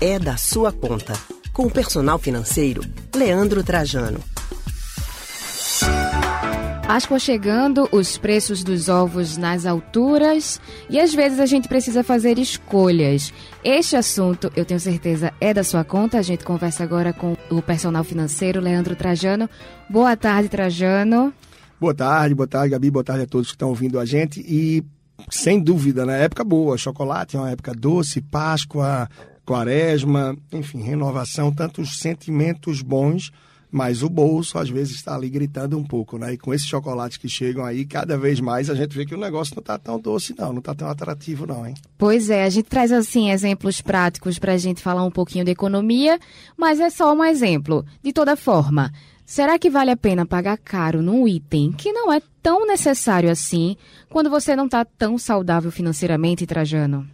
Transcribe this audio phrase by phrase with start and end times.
[0.00, 1.14] é da sua conta.
[1.52, 2.82] Com o personal financeiro,
[3.14, 4.20] Leandro Trajano.
[6.86, 12.38] Páscoa chegando, os preços dos ovos nas alturas e às vezes a gente precisa fazer
[12.38, 13.32] escolhas.
[13.64, 16.18] Este assunto, eu tenho certeza, é da sua conta.
[16.18, 19.48] A gente conversa agora com o personal financeiro Leandro Trajano.
[19.88, 21.32] Boa tarde, Trajano.
[21.80, 24.40] Boa tarde, boa tarde, Gabi, boa tarde a todos que estão ouvindo a gente.
[24.40, 24.84] E
[25.30, 26.24] sem dúvida, na né?
[26.24, 29.08] época boa, chocolate é uma época doce, Páscoa,
[29.46, 33.32] Quaresma, enfim, renovação, tantos sentimentos bons
[33.70, 36.32] mas o bolso às vezes está ali gritando um pouco, né?
[36.32, 39.18] E com esses chocolates que chegam aí, cada vez mais a gente vê que o
[39.18, 41.74] negócio não está tão doce, não, não está tão atrativo, não, hein?
[41.98, 45.50] Pois é, a gente traz assim exemplos práticos para a gente falar um pouquinho de
[45.50, 46.18] economia,
[46.56, 47.84] mas é só um exemplo.
[48.02, 48.90] De toda forma,
[49.24, 53.76] será que vale a pena pagar caro num item que não é tão necessário assim
[54.08, 57.06] quando você não está tão saudável financeiramente, Trajano?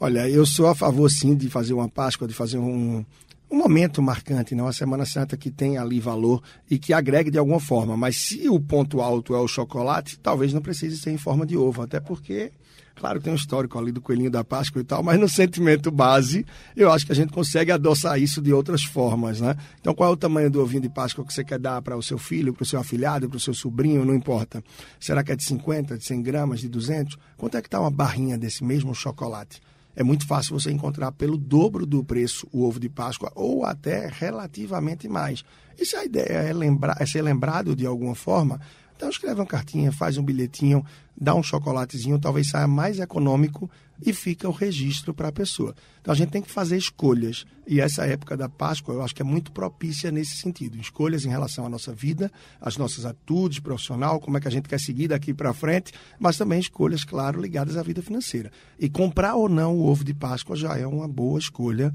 [0.00, 3.04] Olha, eu sou a favor sim de fazer uma Páscoa, de fazer um,
[3.50, 4.66] um momento marcante, não?
[4.66, 4.72] Né?
[4.72, 6.40] Semana Santa que tem ali valor
[6.70, 7.96] e que agregue de alguma forma.
[7.96, 11.56] Mas se o ponto alto é o chocolate, talvez não precise ser em forma de
[11.56, 12.52] ovo, até porque,
[12.94, 16.46] claro, tem um histórico ali do coelhinho da Páscoa e tal, mas no sentimento base,
[16.76, 19.56] eu acho que a gente consegue adoçar isso de outras formas, né?
[19.80, 22.02] Então, qual é o tamanho do ovinho de Páscoa que você quer dar para o
[22.04, 24.62] seu filho, para o seu afilhado, para o seu sobrinho, não importa.
[25.00, 27.18] Será que é de 50, de 100 gramas, de 200?
[27.36, 29.60] Quanto é que está uma barrinha desse mesmo chocolate?
[29.98, 34.06] É muito fácil você encontrar pelo dobro do preço o ovo de Páscoa ou até
[34.06, 35.44] relativamente mais.
[35.76, 38.60] E se a ideia é, lembrar, é ser lembrado de alguma forma,
[38.98, 40.84] então escreve uma cartinha, faz um bilhetinho,
[41.16, 43.70] dá um chocolatezinho, talvez saia mais econômico
[44.04, 45.72] e fica o registro para a pessoa.
[46.00, 47.46] Então a gente tem que fazer escolhas.
[47.64, 50.76] E essa época da Páscoa eu acho que é muito propícia nesse sentido.
[50.78, 52.28] Escolhas em relação à nossa vida,
[52.60, 56.36] às nossas atitudes profissional, como é que a gente quer seguir daqui para frente, mas
[56.36, 58.50] também escolhas, claro, ligadas à vida financeira.
[58.80, 61.94] E comprar ou não o ovo de Páscoa já é uma boa escolha.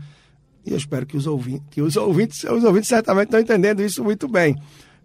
[0.66, 4.02] E eu espero que os ouvintes, que os ouvintes, os ouvintes certamente estão entendendo isso
[4.02, 4.56] muito bem.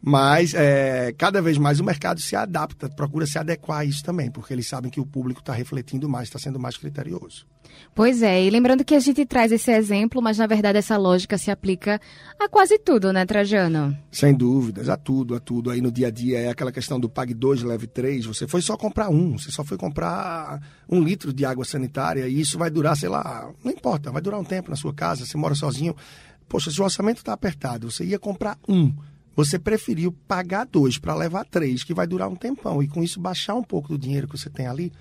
[0.01, 4.31] Mas é, cada vez mais o mercado se adapta, procura se adequar a isso também,
[4.31, 7.47] porque eles sabem que o público está refletindo mais, está sendo mais criterioso.
[7.95, 11.37] Pois é, e lembrando que a gente traz esse exemplo, mas na verdade essa lógica
[11.37, 12.01] se aplica
[12.39, 13.97] a quase tudo, né, Trajano?
[14.11, 15.71] Sem dúvidas, a tudo, a tudo.
[15.71, 18.25] Aí no dia a dia é aquela questão do pague dois, leve três.
[18.25, 22.41] Você foi só comprar um, você só foi comprar um litro de água sanitária e
[22.41, 25.37] isso vai durar, sei lá, não importa, vai durar um tempo na sua casa, você
[25.37, 25.95] mora sozinho.
[26.49, 28.95] Poxa, se o orçamento está apertado, você ia comprar um
[29.39, 33.21] você preferiu pagar dois para levar três, que vai durar um tempão, e com isso
[33.21, 34.93] baixar um pouco do dinheiro que você tem ali.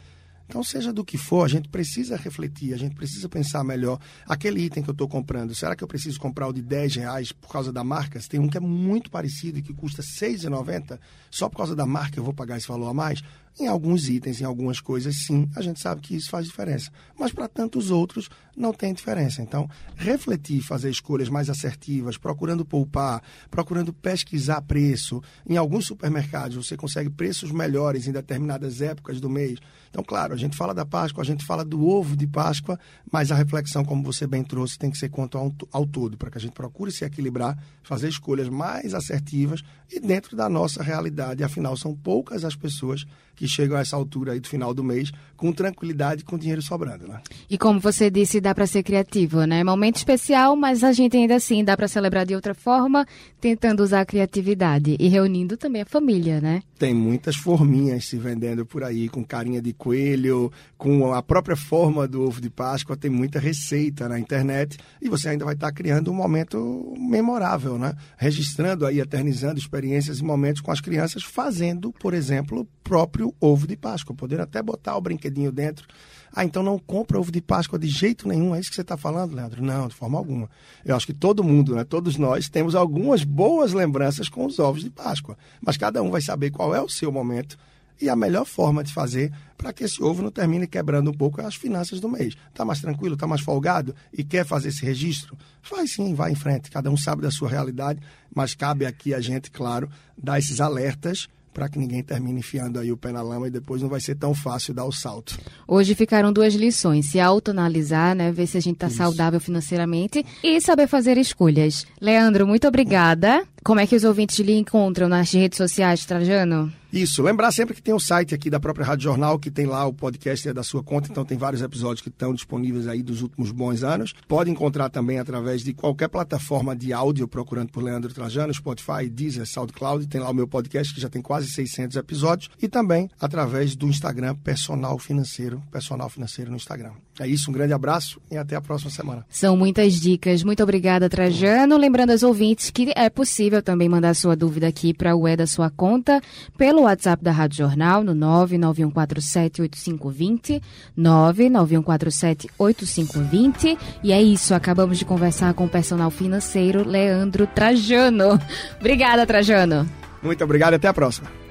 [0.47, 3.99] Então, seja do que for, a gente precisa refletir, a gente precisa pensar melhor.
[4.27, 7.31] Aquele item que eu estou comprando, será que eu preciso comprar o de 10 reais
[7.31, 8.21] por causa da marca?
[8.21, 10.99] Se tem um que é muito parecido e que custa R$ 6,90,
[11.31, 13.23] só por causa da marca eu vou pagar esse valor a mais?
[13.59, 16.91] Em alguns itens, em algumas coisas, sim, a gente sabe que isso faz diferença.
[17.18, 19.41] Mas para tantos outros, não tem diferença.
[19.41, 25.23] Então, refletir, fazer escolhas mais assertivas, procurando poupar, procurando pesquisar preço.
[25.47, 29.57] Em alguns supermercados, você consegue preços melhores em determinadas épocas do mês.
[29.89, 32.79] Então, claro, a gente fala da Páscoa, a gente fala do ovo de Páscoa,
[33.12, 36.29] mas a reflexão, como você bem trouxe, tem que ser quanto ao, ao todo, para
[36.29, 41.44] que a gente procure se equilibrar, fazer escolhas mais assertivas e dentro da nossa realidade.
[41.44, 45.11] Afinal, são poucas as pessoas que chegam a essa altura aí do final do mês
[45.35, 47.21] com tranquilidade e com dinheiro sobrando, né?
[47.49, 49.63] E como você disse, dá para ser criativo, né?
[49.63, 53.05] Momento especial, mas a gente ainda assim dá para celebrar de outra forma,
[53.39, 56.61] tentando usar a criatividade e reunindo também a família, né?
[56.77, 62.07] Tem muitas forminhas se vendendo por aí com carinha de coelho, com a própria forma
[62.07, 66.11] do ovo de Páscoa, tem muita receita na internet e você ainda vai estar criando
[66.11, 67.93] um momento memorável, né?
[68.17, 73.75] Registrando aí, eternizando experiências e momentos com as crianças fazendo, por exemplo, próprio ovo de
[73.75, 75.85] Páscoa, podendo até botar o brinquedinho dentro.
[76.33, 78.95] Ah, então não compra ovo de Páscoa de jeito nenhum, é isso que você está
[78.95, 79.61] falando, Leandro?
[79.61, 80.49] Não, de forma alguma.
[80.85, 84.83] Eu acho que todo mundo, né, todos nós, temos algumas boas lembranças com os ovos
[84.83, 87.57] de Páscoa, mas cada um vai saber qual é o seu momento
[87.99, 91.41] e a melhor forma de fazer para que esse ovo não termine quebrando um pouco
[91.41, 92.35] as finanças do mês.
[92.49, 95.38] Está mais tranquilo, está mais folgado e quer fazer esse registro?
[95.62, 96.71] Faz sim, vai em frente.
[96.71, 98.00] Cada um sabe da sua realidade,
[98.33, 101.27] mas cabe aqui a gente, claro, dar esses alertas
[101.57, 104.13] para que ninguém termine enfiando aí o pé na lama e depois não vai ser
[104.13, 105.39] tão fácil dar o salto.
[105.68, 110.62] Hoje ficaram duas lições: se autoanalisar, né, ver se a gente está saudável financeiramente e
[110.62, 111.88] saber fazer escolhas.
[112.00, 113.44] Leandro, muito obrigada.
[113.63, 116.71] Como é que os ouvintes lhe encontram nas redes sociais, Trajano?
[116.97, 119.85] Isso, lembrar sempre que tem o site aqui da própria Rádio Jornal, que tem lá
[119.85, 123.21] o podcast é da sua conta, então tem vários episódios que estão disponíveis aí dos
[123.21, 124.15] últimos bons anos.
[124.27, 129.45] Pode encontrar também através de qualquer plataforma de áudio, procurando por Leandro Trajano, Spotify, Deezer,
[129.45, 133.75] SoundCloud, tem lá o meu podcast que já tem quase 600 episódios e também através
[133.75, 136.93] do Instagram Personal Financeiro, Personal Financeiro no Instagram.
[137.19, 139.25] É isso, um grande abraço e até a próxima semana.
[139.29, 140.43] São muitas dicas.
[140.43, 141.77] Muito obrigada, Trajano.
[141.77, 145.45] Lembrando aos ouvintes que é possível também mandar sua dúvida aqui para o E da
[145.45, 146.21] sua conta
[146.57, 150.62] pelo WhatsApp da Rádio Jornal no 991478520,
[150.98, 153.78] 991478520.
[154.04, 158.39] E é isso, acabamos de conversar com o personal financeiro Leandro Trajano.
[158.80, 159.88] Obrigada, Trajano.
[160.22, 161.46] Muito obrigado até a próxima.